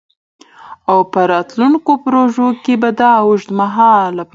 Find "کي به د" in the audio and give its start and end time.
2.63-3.01